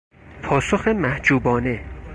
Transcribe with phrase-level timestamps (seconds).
[0.43, 1.85] پاسخ محجوبانه